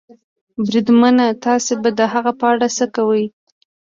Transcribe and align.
بریدمنه، 0.65 1.27
تاسې 1.43 1.73
به 1.81 1.89
د 1.99 2.01
هغه 2.13 2.31
په 2.39 2.45
اړه 2.51 2.67
څه 2.77 2.85
کوئ؟ 2.95 3.25